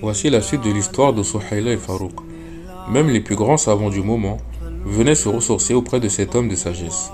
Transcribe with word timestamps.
Voici 0.00 0.30
la 0.30 0.40
suite 0.40 0.62
de 0.62 0.70
l'histoire 0.70 1.12
de 1.12 1.22
Souhaïla 1.22 1.72
et 1.72 1.76
Farouk. 1.76 2.14
Même 2.88 3.10
les 3.10 3.20
plus 3.20 3.36
grands 3.36 3.58
savants 3.58 3.90
du 3.90 4.00
moment 4.00 4.38
venaient 4.86 5.14
se 5.14 5.28
ressourcer 5.28 5.74
auprès 5.74 6.00
de 6.00 6.08
cet 6.08 6.34
homme 6.34 6.48
de 6.48 6.54
sagesse. 6.54 7.10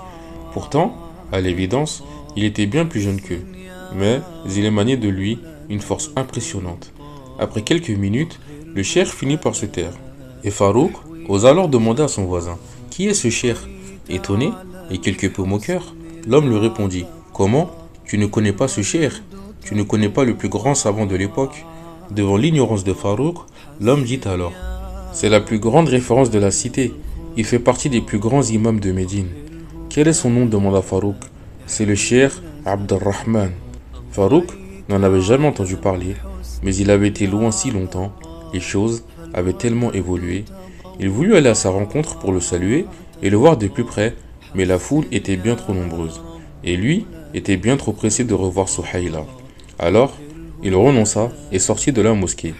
Pourtant, 0.53 0.95
à 1.33 1.41
l'évidence, 1.41 2.01
il 2.37 2.45
était 2.45 2.65
bien 2.65 2.85
plus 2.85 3.01
jeune 3.01 3.19
qu'eux, 3.19 3.43
mais 3.93 4.21
il 4.45 4.63
émanait 4.63 4.95
de 4.95 5.09
lui 5.09 5.39
une 5.69 5.81
force 5.81 6.11
impressionnante. 6.15 6.93
Après 7.39 7.61
quelques 7.61 7.89
minutes, 7.89 8.39
le 8.73 8.83
cher 8.83 9.07
finit 9.07 9.37
par 9.37 9.55
se 9.55 9.65
taire. 9.65 9.93
Et 10.45 10.51
Farouk 10.51 10.93
ose 11.27 11.45
alors 11.45 11.67
demander 11.67 12.03
à 12.03 12.07
son 12.07 12.23
voisin 12.23 12.57
Qui 12.89 13.07
est 13.07 13.13
ce 13.13 13.29
cher? 13.29 13.67
Étonné 14.07 14.51
et 14.89 14.99
quelque 14.99 15.27
peu 15.27 15.43
moqueur, 15.43 15.93
l'homme 16.25 16.49
lui 16.49 16.57
répondit 16.57 17.05
Comment? 17.33 17.69
Tu 18.05 18.17
ne 18.17 18.27
connais 18.27 18.53
pas 18.53 18.69
ce 18.69 18.81
cher? 18.81 19.21
Tu 19.65 19.75
ne 19.75 19.83
connais 19.83 20.09
pas 20.09 20.23
le 20.23 20.35
plus 20.35 20.49
grand 20.49 20.75
savant 20.75 21.05
de 21.05 21.15
l'époque? 21.17 21.65
Devant 22.15 22.37
l'ignorance 22.37 22.83
de 22.83 22.93
Farouk, 22.93 23.37
l'homme 23.81 24.03
dit 24.03 24.21
alors 24.25 24.53
C'est 25.13 25.29
la 25.29 25.41
plus 25.41 25.57
grande 25.57 25.89
référence 25.89 26.29
de 26.29 26.37
la 26.37 26.51
cité. 26.51 26.93
Il 27.37 27.43
fait 27.43 27.57
partie 27.57 27.89
des 27.89 28.01
plus 28.01 28.19
grands 28.19 28.43
imams 28.43 28.79
de 28.79 28.91
Médine. 28.91 29.29
Quel 29.89 30.07
est 30.07 30.13
son 30.13 30.29
nom? 30.29 30.45
demanda 30.45 30.83
Farouk. 30.83 31.15
C'est 31.65 31.85
le 31.85 31.95
cher 31.95 32.43
Abdelrahman. 32.65 33.49
Farouk 34.11 34.45
n'en 34.89 35.01
avait 35.01 35.21
jamais 35.21 35.47
entendu 35.47 35.75
parler, 35.75 36.15
mais 36.61 36.75
il 36.75 36.91
avait 36.91 37.07
été 37.07 37.25
loin 37.25 37.49
si 37.49 37.71
longtemps, 37.71 38.13
les 38.53 38.59
choses 38.59 39.05
avaient 39.33 39.53
tellement 39.53 39.91
évolué. 39.91 40.45
Il 40.99 41.09
voulut 41.09 41.35
aller 41.35 41.49
à 41.49 41.55
sa 41.55 41.71
rencontre 41.71 42.19
pour 42.19 42.31
le 42.31 42.41
saluer 42.41 42.85
et 43.23 43.31
le 43.31 43.37
voir 43.37 43.57
de 43.57 43.67
plus 43.67 43.85
près, 43.85 44.13
mais 44.53 44.65
la 44.65 44.77
foule 44.77 45.05
était 45.11 45.37
bien 45.37 45.55
trop 45.55 45.73
nombreuse, 45.73 46.21
et 46.63 46.77
lui 46.77 47.07
était 47.33 47.57
bien 47.57 47.75
trop 47.75 47.91
pressé 47.91 48.23
de 48.23 48.35
revoir 48.35 48.69
Souhaïla. 48.69 49.25
Alors, 49.79 50.13
il 50.63 50.75
renonça 50.75 51.31
et 51.51 51.59
sortit 51.59 51.91
de 51.91 52.01
la 52.01 52.13
mosquée. 52.13 52.53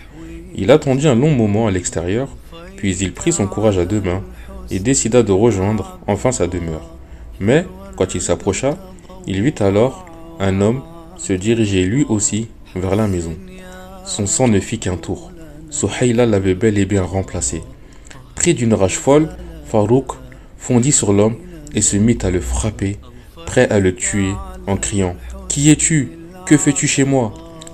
Il 0.56 0.72
attendit 0.72 1.08
un 1.08 1.16
long 1.16 1.32
moment 1.32 1.68
à 1.68 1.72
l'extérieur, 1.72 2.28
puis 2.76 2.96
il 2.98 3.14
prit 3.14 3.32
son 3.32 3.48
courage 3.48 3.78
à 3.78 3.86
deux 3.86 4.02
mains 4.02 4.24
et 4.70 4.80
décida 4.80 5.24
de 5.24 5.32
rejoindre 5.32 6.00
enfin 6.08 6.32
sa 6.32 6.48
demeure. 6.48 6.96
Mais, 7.40 7.66
quand 7.96 8.16
il 8.16 8.22
s'approcha, 8.22 8.78
il 9.28 9.42
vit 9.42 9.56
alors 9.60 10.06
un 10.40 10.62
homme 10.62 10.82
se 11.18 11.34
diriger 11.34 11.86
lui 11.86 12.06
aussi 12.10 12.48
vers 12.76 12.96
la 12.96 13.08
maison. 13.08 13.36
Son 14.06 14.28
sang 14.28 14.48
ne 14.48 14.60
fit 14.60 14.80
qu'un 14.80 14.98
tour. 14.98 15.32
Souhaïla 15.70 16.26
l'avait 16.26 16.56
bel 16.56 16.78
et 16.78 16.86
bien 16.86 17.04
remplacé. 17.04 17.64
Pris 18.36 18.54
d'une 18.54 18.74
rage 18.74 18.98
folle, 18.98 19.30
Farouk 19.66 20.14
fondit 20.58 20.92
sur 20.92 21.14
l'homme 21.14 21.36
et 21.74 21.82
se 21.82 21.98
mit 21.98 22.18
à 22.22 22.30
le 22.30 22.42
frapper, 22.42 22.98
prêt 23.46 23.70
à 23.70 23.80
le 23.80 23.96
tuer 23.96 24.34
en 24.68 24.78
criant 24.78 25.16
Qui 25.48 25.70
es-tu? 25.70 26.12
Que 26.46 26.58
fais-tu 26.58 26.88
chez 26.88 27.06
moi? 27.06 27.34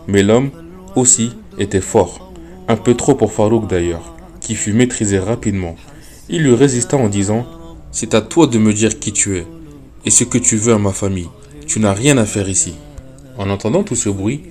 Mais 0.09 0.23
l'homme 0.23 0.49
aussi 0.95 1.31
était 1.59 1.81
fort, 1.81 2.33
un 2.67 2.75
peu 2.75 2.95
trop 2.95 3.13
pour 3.13 3.31
Farouk 3.31 3.67
d'ailleurs, 3.67 4.15
qui 4.41 4.55
fut 4.55 4.73
maîtrisé 4.73 5.19
rapidement. 5.19 5.75
Il 6.29 6.43
lui 6.43 6.55
résista 6.55 6.97
en 6.97 7.09
disant 7.09 7.45
C'est 7.91 8.15
à 8.15 8.21
toi 8.21 8.47
de 8.47 8.57
me 8.57 8.73
dire 8.73 8.99
qui 8.99 9.13
tu 9.13 9.37
es 9.37 9.47
et 10.05 10.09
ce 10.09 10.23
que 10.23 10.37
tu 10.37 10.57
veux 10.57 10.73
à 10.73 10.79
ma 10.79 10.93
famille. 10.93 11.29
Tu 11.67 11.79
n'as 11.79 11.93
rien 11.93 12.17
à 12.17 12.25
faire 12.25 12.49
ici. 12.49 12.73
En 13.37 13.49
entendant 13.49 13.83
tout 13.83 13.95
ce 13.95 14.09
bruit, 14.09 14.41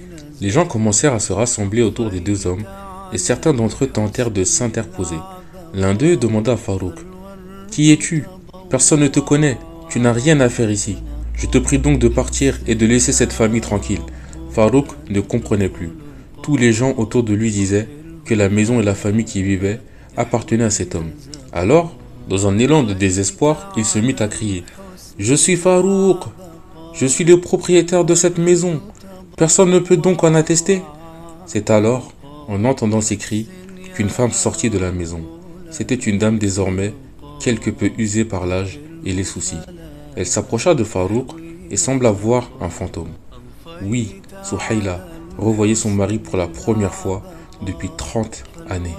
les 0.41 0.50
gens 0.50 0.67
commencèrent 0.67 1.15
à 1.15 1.19
se 1.19 1.33
rassembler 1.33 1.83
autour 1.83 2.11
des 2.11 2.20
deux 2.20 2.47
hommes 2.47 2.65
et 3.12 3.19
certains 3.19 3.53
d'entre 3.53 3.84
eux 3.84 3.89
tentèrent 3.89 4.31
de 4.31 4.45
s'interposer. 4.45 5.19
L'un 5.75 5.95
d'eux 5.95 6.17
demanda 6.17 6.53
à 6.53 6.56
Farouk 6.56 6.95
Qui 7.70 7.93
es-tu? 7.93 8.27
Personne 8.70 9.00
ne 9.00 9.09
te 9.09 9.20
connaît. 9.20 9.59
Tu 9.91 9.98
n'as 9.98 10.12
rien 10.12 10.39
à 10.41 10.48
faire 10.48 10.70
ici. 10.70 10.98
Je 11.34 11.47
te 11.47 11.59
prie 11.59 11.78
donc 11.78 11.98
de 11.98 12.09
partir 12.09 12.59
et 12.67 12.75
de 12.75 12.87
laisser 12.87 13.12
cette 13.12 13.33
famille 13.33 13.61
tranquille. 13.61 14.03
Farouk 14.51 14.87
ne 15.09 15.21
comprenait 15.21 15.69
plus. 15.69 15.91
Tous 16.43 16.57
les 16.57 16.73
gens 16.73 16.95
autour 16.97 17.23
de 17.23 17.35
lui 17.35 17.51
disaient 17.51 17.89
que 18.25 18.35
la 18.35 18.49
maison 18.49 18.81
et 18.81 18.85
la 18.85 18.95
famille 18.95 19.25
qui 19.25 19.43
vivait 19.43 19.81
appartenaient 20.17 20.65
à 20.65 20.71
cet 20.71 20.95
homme. 20.95 21.11
Alors, 21.53 21.97
dans 22.29 22.47
un 22.47 22.59
élan 22.59 22.83
de 22.83 22.93
désespoir, 22.93 23.73
il 23.77 23.85
se 23.85 23.99
mit 23.99 24.17
à 24.19 24.29
crier 24.29 24.65
Je 25.19 25.34
suis 25.34 25.56
Farouk 25.56 26.25
Je 26.93 27.06
suis 27.06 27.25
le 27.25 27.41
propriétaire 27.41 28.05
de 28.05 28.15
cette 28.15 28.39
maison 28.39 28.81
Personne 29.37 29.71
ne 29.71 29.78
peut 29.78 29.97
donc 29.97 30.25
en 30.25 30.34
attester 30.34 30.83
C'est 31.47 31.71
alors, 31.71 32.12
en 32.49 32.65
entendant 32.65 33.01
ces 33.01 33.17
cris, 33.17 33.47
qu'une 33.95 34.09
femme 34.09 34.33
sortit 34.33 34.71
de 34.71 34.78
la 34.78 34.93
maison. 34.93 35.22
C'était 35.71 35.95
une 35.95 36.19
dame 36.19 36.39
désormais, 36.39 36.93
quelque 37.41 37.71
peu 37.71 37.91
usée 37.99 38.25
par 38.25 38.47
l'âge 38.47 38.78
et 39.05 39.12
les 39.12 39.25
soucis. 39.25 39.59
Elle 40.17 40.27
s'approcha 40.27 40.75
de 40.75 40.84
Farouk 40.84 41.31
et 41.71 41.77
sembla 41.77 42.11
voir 42.11 42.51
un 42.61 42.69
fantôme. 42.69 43.12
Oui, 43.83 44.17
Souhaïla 44.43 45.00
revoyait 45.38 45.75
son 45.75 45.91
mari 45.91 46.19
pour 46.19 46.37
la 46.37 46.47
première 46.47 46.94
fois 46.94 47.22
depuis 47.62 47.91
30 47.97 48.44
années. 48.69 48.97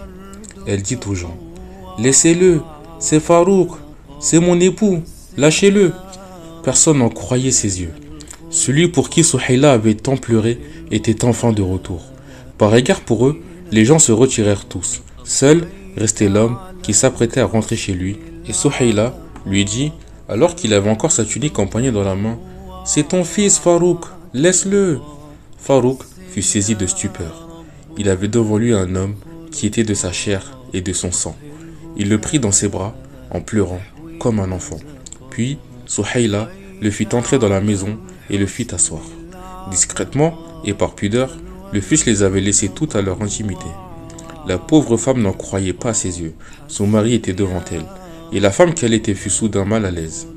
Elle 0.68 0.82
dit 0.82 0.98
aux 1.08 1.16
gens 1.16 1.38
Laissez-le, 1.98 2.62
c'est 3.00 3.20
Farouk, 3.20 3.72
c'est 4.20 4.40
mon 4.40 4.60
époux, 4.60 5.02
lâchez-le. 5.38 5.94
Personne 6.64 7.00
n'en 7.00 7.10
croyait 7.10 7.52
ses 7.52 7.82
yeux. 7.82 7.94
Celui 8.50 8.88
pour 8.88 9.10
qui 9.10 9.24
Souhaïla 9.24 9.74
avait 9.74 9.94
tant 9.94 10.18
pleuré 10.18 10.60
était 10.92 11.26
enfin 11.26 11.52
de 11.52 11.62
retour. 11.62 12.02
Par 12.58 12.76
égard 12.76 13.02
pour 13.02 13.28
eux, 13.28 13.40
les 13.72 13.86
gens 13.86 14.00
se 14.00 14.12
retirèrent 14.12 14.66
tous. 14.66 15.02
Seul 15.24 15.68
restait 15.96 16.30
l'homme 16.30 16.58
qui 16.82 16.94
s'apprêtait 16.94 17.42
à 17.42 17.46
rentrer 17.46 17.76
chez 17.76 17.94
lui. 17.94 18.18
Et 18.48 18.54
Souhaïla 18.54 19.16
lui 19.46 19.66
dit, 19.66 19.92
alors 20.28 20.56
qu'il 20.56 20.74
avait 20.74 20.90
encore 20.90 21.12
sa 21.12 21.26
tunique 21.26 21.60
empoignée 21.60 21.92
dans 21.92 22.04
la 22.04 22.16
main 22.16 22.38
C'est 22.86 23.10
ton 23.10 23.24
fils 23.24 23.60
Farouk, 23.60 24.06
laisse-le. 24.34 25.00
Farouk 25.62 26.04
fut 26.32 26.42
saisi 26.42 26.76
de 26.76 26.88
stupeur. 26.88 27.48
Il 27.98 28.10
avait 28.10 28.28
devant 28.28 28.58
lui 28.58 28.74
un 28.74 28.96
homme 28.96 29.16
qui 29.52 29.68
était 29.68 29.84
de 29.84 29.94
sa 29.94 30.12
chair 30.12 30.58
et 30.74 30.82
de 30.82 30.94
son 30.94 31.12
sang. 31.12 31.36
Il 31.98 32.10
le 32.10 32.20
prit 32.20 32.40
dans 32.40 32.52
ses 32.52 32.68
bras 32.68 32.96
en 33.32 33.42
pleurant 33.42 33.82
comme 34.20 34.40
un 34.40 34.52
enfant. 34.52 34.80
Puis 35.30 35.58
Souhaïla 35.86 36.50
le 36.82 36.92
fit 36.92 37.08
entrer 37.14 37.40
dans 37.40 37.50
la 37.50 37.62
maison 37.62 37.98
et 38.30 38.38
le 38.38 38.46
fit 38.46 38.68
asseoir. 38.74 39.02
Discrètement 39.70 40.38
et 40.66 40.74
par 40.74 40.96
pudeur, 40.96 41.38
le 41.72 41.82
fils 41.82 42.06
les 42.06 42.24
avait 42.24 42.42
laissés 42.42 42.70
tout 42.70 42.90
à 42.94 43.02
leur 43.02 43.22
intimité. 43.22 43.66
La 44.48 44.58
pauvre 44.58 44.98
femme 44.98 45.22
n'en 45.22 45.34
croyait 45.34 45.74
pas 45.74 45.90
à 45.90 45.94
ses 45.94 46.22
yeux. 46.22 46.34
Son 46.68 46.88
mari 46.88 47.14
était 47.14 47.34
devant 47.34 47.64
elle, 47.72 47.86
et 48.32 48.40
la 48.40 48.52
femme 48.52 48.74
qu'elle 48.74 48.94
était 48.94 49.14
fut 49.14 49.30
soudain 49.30 49.66
mal 49.66 49.86
à 49.86 49.92
l'aise. 49.92 50.28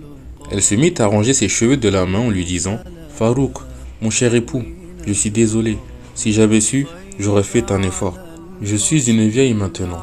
Elle 0.50 0.62
se 0.62 0.75
mit 0.75 0.94
à 0.99 1.06
ranger 1.06 1.33
ses 1.33 1.49
cheveux 1.49 1.77
de 1.77 1.89
la 1.89 2.04
main 2.04 2.19
en 2.19 2.31
lui 2.31 2.44
disant 2.44 2.78
Farouk, 3.15 3.59
mon 4.03 4.10
cher 4.10 4.34
époux, 4.34 4.65
je 5.06 5.12
suis 5.12 5.30
désolé. 5.30 5.78
Si 6.14 6.32
j'avais 6.32 6.60
su, 6.60 6.86
j'aurais 7.18 7.42
fait 7.42 7.70
un 7.70 7.82
effort. 7.82 8.18
Je 8.60 8.76
suis 8.76 9.10
une 9.10 9.26
vieille 9.28 9.54
maintenant. 9.54 10.02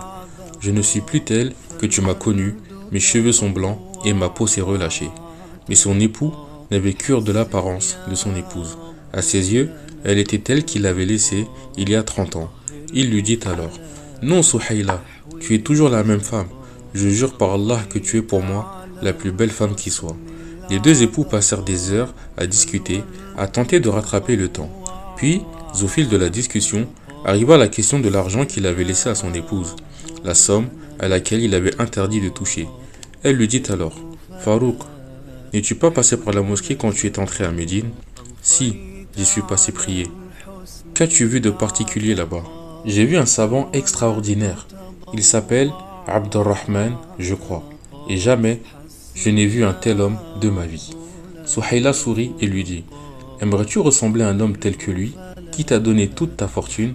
Je 0.59 0.71
ne 0.71 0.81
suis 0.81 1.01
plus 1.01 1.21
telle 1.21 1.53
que 1.79 1.85
tu 1.85 2.01
m'as 2.01 2.13
connue. 2.13 2.55
Mes 2.91 2.99
cheveux 2.99 3.31
sont 3.31 3.49
blancs 3.49 3.79
et 4.05 4.13
ma 4.13 4.29
peau 4.29 4.47
s'est 4.47 4.61
relâchée. 4.61 5.09
Mais 5.67 5.75
son 5.75 5.99
époux 5.99 6.33
n'avait 6.71 6.93
cure 6.93 7.21
de 7.21 7.31
l'apparence 7.31 7.97
de 8.09 8.15
son 8.15 8.35
épouse. 8.35 8.77
À 9.13 9.21
ses 9.21 9.53
yeux, 9.53 9.69
elle 10.03 10.17
était 10.17 10.39
telle 10.39 10.65
qu'il 10.65 10.83
l'avait 10.83 11.05
laissée 11.05 11.47
il 11.77 11.89
y 11.89 11.95
a 11.95 12.03
trente 12.03 12.35
ans. 12.35 12.51
Il 12.93 13.09
lui 13.11 13.23
dit 13.23 13.39
alors 13.45 13.71
Non, 14.21 14.41
Souhaïla, 14.43 15.01
tu 15.39 15.55
es 15.55 15.59
toujours 15.59 15.89
la 15.89 16.03
même 16.03 16.19
femme. 16.19 16.47
Je 16.93 17.07
jure 17.07 17.37
par 17.37 17.53
Allah 17.53 17.79
que 17.89 17.99
tu 17.99 18.17
es 18.17 18.21
pour 18.21 18.41
moi 18.41 18.85
la 19.01 19.13
plus 19.13 19.31
belle 19.31 19.51
femme 19.51 19.75
qui 19.75 19.89
soit. 19.89 20.17
Les 20.69 20.79
deux 20.79 21.01
époux 21.01 21.23
passèrent 21.23 21.63
des 21.63 21.91
heures 21.91 22.13
à 22.37 22.45
discuter, 22.45 23.03
à 23.37 23.47
tenter 23.47 23.79
de 23.79 23.89
rattraper 23.89 24.35
le 24.35 24.49
temps. 24.49 24.71
Puis, 25.19 25.41
au 25.83 25.87
fil 25.89 26.07
de 26.07 26.15
la 26.15 26.29
discussion, 26.29 26.87
arriva 27.25 27.57
la 27.57 27.67
question 27.67 27.99
de 27.99 28.07
l'argent 28.07 28.45
qu'il 28.45 28.65
avait 28.65 28.85
laissé 28.85 29.09
à 29.09 29.15
son 29.15 29.33
épouse, 29.33 29.75
la 30.23 30.33
somme 30.33 30.69
à 30.97 31.09
laquelle 31.09 31.43
il 31.43 31.53
avait 31.55 31.77
interdit 31.81 32.21
de 32.21 32.29
toucher. 32.29 32.69
Elle 33.21 33.35
lui 33.35 33.49
dit 33.49 33.61
alors 33.67 33.99
Farouk, 34.39 34.77
n'es-tu 35.53 35.75
pas 35.75 35.91
passé 35.91 36.15
par 36.15 36.33
la 36.33 36.41
mosquée 36.41 36.77
quand 36.77 36.93
tu 36.93 37.05
es 37.05 37.19
entré 37.19 37.43
à 37.43 37.51
Médine 37.51 37.89
Si, 38.41 38.77
j'y 39.17 39.25
suis 39.25 39.41
passé 39.41 39.73
prier. 39.73 40.07
Qu'as-tu 40.93 41.25
vu 41.25 41.41
de 41.41 41.49
particulier 41.49 42.15
là-bas 42.15 42.43
J'ai 42.85 43.03
vu 43.03 43.17
un 43.17 43.25
savant 43.25 43.69
extraordinaire. 43.73 44.67
Il 45.13 45.25
s'appelle 45.25 45.73
Abdurrahman, 46.07 46.95
je 47.19 47.35
crois. 47.35 47.69
Et 48.07 48.15
jamais 48.15 48.61
je 49.15 49.29
n'ai 49.29 49.47
vu 49.47 49.65
un 49.65 49.73
tel 49.73 49.99
homme 49.99 50.17
de 50.39 50.49
ma 50.49 50.65
vie. 50.65 50.95
Souhaïla 51.45 51.91
sourit 51.91 52.31
et 52.39 52.45
lui 52.45 52.63
dit 52.63 52.85
Aimerais-tu 53.41 53.79
ressembler 53.79 54.23
à 54.23 54.29
un 54.29 54.39
homme 54.41 54.57
tel 54.57 54.75
que 54.75 54.91
lui, 54.91 55.15
qui 55.51 55.63
t'a 55.63 55.79
donné 55.79 56.09
toute 56.09 56.35
ta 56.35 56.47
fortune 56.47 56.93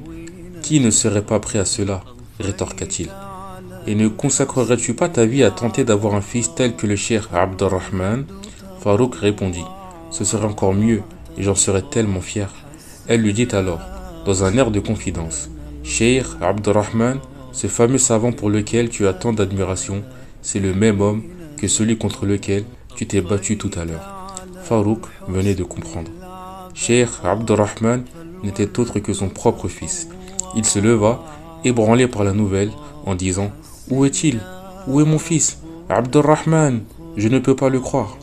Qui 0.60 0.80
ne 0.80 0.90
serait 0.90 1.24
pas 1.24 1.40
prêt 1.40 1.58
à 1.58 1.64
cela 1.64 2.02
rétorqua-t-il. 2.38 3.08
Et 3.86 3.94
ne 3.94 4.08
consacrerais-tu 4.08 4.94
pas 4.94 5.08
ta 5.08 5.24
vie 5.24 5.42
à 5.42 5.50
tenter 5.50 5.84
d'avoir 5.84 6.14
un 6.14 6.20
fils 6.20 6.54
tel 6.54 6.76
que 6.76 6.86
le 6.86 6.96
cher 6.96 7.28
Abdurrahman? 7.32 8.26
Farouk 8.80 9.14
répondit 9.14 9.64
Ce 10.10 10.24
serait 10.24 10.46
encore 10.46 10.74
mieux, 10.74 11.02
et 11.38 11.42
j'en 11.42 11.54
serais 11.54 11.82
tellement 11.82 12.20
fier. 12.20 12.50
Elle 13.08 13.22
lui 13.22 13.32
dit 13.32 13.48
alors, 13.52 13.80
dans 14.26 14.44
un 14.44 14.56
air 14.56 14.70
de 14.70 14.80
confidence 14.80 15.50
Cheikh 15.82 16.26
Abdurrahman, 16.40 17.20
ce 17.52 17.68
fameux 17.68 17.98
savant 17.98 18.32
pour 18.32 18.50
lequel 18.50 18.88
tu 18.88 19.06
as 19.06 19.12
tant 19.12 19.32
d'admiration, 19.32 20.02
c'est 20.42 20.60
le 20.60 20.74
même 20.74 21.00
homme 21.00 21.22
que 21.56 21.68
celui 21.68 21.96
contre 21.96 22.26
lequel 22.26 22.64
tu 22.96 23.06
t'es 23.06 23.20
battu 23.20 23.56
tout 23.56 23.70
à 23.76 23.84
l'heure. 23.84 24.36
Farouk 24.64 25.06
venait 25.28 25.54
de 25.54 25.64
comprendre. 25.64 26.10
Cheikh 26.74 27.08
Abdurrahman 27.22 28.02
n'était 28.42 28.78
autre 28.78 28.98
que 28.98 29.12
son 29.12 29.28
propre 29.28 29.68
fils. 29.68 30.08
Il 30.56 30.64
se 30.64 30.80
leva, 30.80 31.22
ébranlé 31.64 32.08
par 32.08 32.24
la 32.24 32.32
nouvelle, 32.32 32.70
en 33.06 33.14
disant 33.14 33.50
Où 33.90 34.04
est-il? 34.04 34.40
Où 34.88 35.00
est 35.00 35.04
mon 35.04 35.18
fils? 35.18 35.58
Abdurrahman 35.88 36.82
Je 37.16 37.28
ne 37.28 37.38
peux 37.38 37.54
pas 37.54 37.68
le 37.68 37.80
croire. 37.80 38.16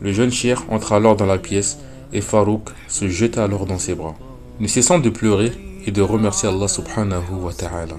Le 0.00 0.12
jeune 0.12 0.32
cher 0.32 0.64
entra 0.70 0.96
alors 0.96 1.14
dans 1.14 1.26
la 1.26 1.38
pièce 1.38 1.78
et 2.12 2.22
Farouk 2.22 2.70
se 2.88 3.06
jeta 3.08 3.44
alors 3.44 3.66
dans 3.66 3.78
ses 3.78 3.94
bras. 3.94 4.14
Ne 4.58 4.66
cessant 4.66 4.98
de 4.98 5.10
pleurer 5.10 5.52
et 5.86 5.90
de 5.90 6.02
remercier 6.02 6.48
Allah 6.48 6.68
subhanahu 6.68 7.34
wa 7.42 7.52
ta'ala. 7.52 7.96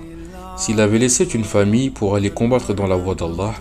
S'il 0.58 0.82
avait 0.82 1.00
laissé 1.00 1.28
une 1.34 1.44
famille 1.44 1.92
pour 1.92 2.16
aller 2.16 2.32
combattre 2.32 2.74
dans 2.74 2.88
la 2.88 2.96
voie 2.96 3.16
d'Allah, 3.16 3.54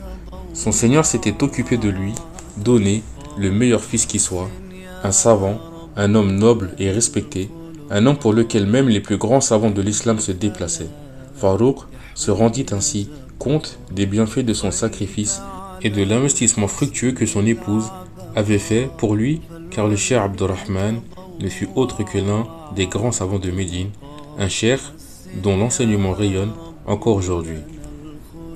son 0.55 0.73
Seigneur 0.73 1.05
s'était 1.05 1.43
occupé 1.43 1.77
de 1.77 1.89
lui, 1.89 2.15
donné 2.57 3.03
le 3.37 3.51
meilleur 3.51 3.83
fils 3.85 4.07
qui 4.07 4.19
soit, 4.19 4.49
un 5.05 5.13
savant, 5.13 5.59
un 5.97 6.15
homme 6.15 6.37
noble 6.37 6.71
et 6.79 6.91
respecté, 6.91 7.51
un 7.91 8.07
homme 8.07 8.17
pour 8.17 8.33
lequel 8.33 8.67
même 8.67 8.89
les 8.89 9.01
plus 9.01 9.17
grands 9.17 9.41
savants 9.41 9.71
de 9.71 9.83
l'islam 9.83 10.19
se 10.19 10.33
déplaçaient. 10.33 10.91
Farouk 11.35 11.79
se 12.15 12.31
rendit 12.31 12.67
ainsi 12.73 13.09
compte 13.39 13.79
des 13.91 14.07
bienfaits 14.07 14.45
de 14.45 14.53
son 14.53 14.71
sacrifice 14.71 15.41
et 15.83 15.91
de 15.91 16.03
l'investissement 16.03 16.69
fructueux 16.69 17.13
que 17.13 17.27
son 17.27 17.47
épouse 17.47 17.91
avait 18.37 18.59
fait 18.59 18.89
pour 18.99 19.15
lui, 19.15 19.41
car 19.71 19.89
le 19.89 19.97
cher 19.97 20.23
Abdurrahman 20.23 21.01
ne 21.41 21.49
fut 21.49 21.69
autre 21.75 22.05
que 22.05 22.19
l'un 22.19 22.47
des 22.77 22.87
grands 22.87 23.13
savants 23.13 23.39
de 23.39 23.51
Médine, 23.51 23.91
un 24.39 24.49
cher 24.49 24.79
dont 25.43 25.57
l'enseignement 25.57 26.13
rayonne 26.13 26.53
encore 26.87 27.17
aujourd'hui. 27.17 27.59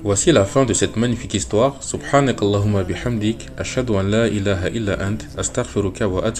Voici 0.03 0.31
la 0.31 0.45
fin 0.45 0.65
de 0.65 0.73
cette 0.73 0.97
magnifique 0.97 1.33
histoire. 1.33 1.81
Subhanak 1.81 2.41
Allahumma 2.43 2.83
bihamdik, 2.83 3.47
la 3.57 4.27
ilaha 4.27 4.69
illa 4.69 4.97
ant, 5.01 5.17
wa. 6.01 6.31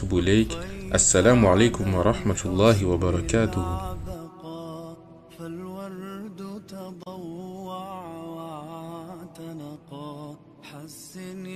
السلام 0.95 1.45
عليكم 1.45 1.95
ورحمة 1.95 2.41
الله 2.45 2.85
وبركاته. 2.85 3.67
فالورد 5.37 6.41
تضوع 6.67 7.83
حسن 10.63 11.54